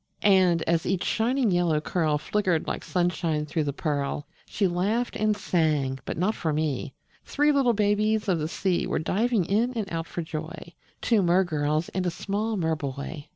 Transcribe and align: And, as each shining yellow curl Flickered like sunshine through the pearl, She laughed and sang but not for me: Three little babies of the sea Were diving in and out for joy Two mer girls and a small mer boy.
And, 0.23 0.63
as 0.63 0.87
each 0.87 1.03
shining 1.03 1.51
yellow 1.51 1.79
curl 1.79 2.17
Flickered 2.17 2.65
like 2.65 2.83
sunshine 2.83 3.45
through 3.45 3.65
the 3.65 3.71
pearl, 3.71 4.25
She 4.47 4.65
laughed 4.67 5.15
and 5.15 5.37
sang 5.37 5.99
but 6.05 6.17
not 6.17 6.33
for 6.33 6.51
me: 6.51 6.95
Three 7.23 7.51
little 7.51 7.73
babies 7.73 8.27
of 8.27 8.39
the 8.39 8.47
sea 8.47 8.87
Were 8.87 8.97
diving 8.97 9.45
in 9.45 9.73
and 9.73 9.85
out 9.93 10.07
for 10.07 10.23
joy 10.23 10.73
Two 11.01 11.21
mer 11.21 11.43
girls 11.43 11.89
and 11.89 12.07
a 12.07 12.09
small 12.09 12.57
mer 12.57 12.75
boy. 12.75 13.27